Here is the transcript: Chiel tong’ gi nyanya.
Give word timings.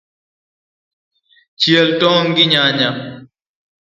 Chiel 1.59 1.89
tong’ 1.99 2.27
gi 2.35 2.45
nyanya. 2.51 2.89